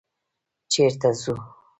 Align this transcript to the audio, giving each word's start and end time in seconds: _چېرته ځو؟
_چېرته 0.71 1.09
ځو؟ 1.21 1.33